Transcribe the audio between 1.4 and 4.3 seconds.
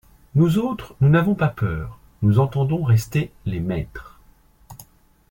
peur, nous entendons rester les maîtres.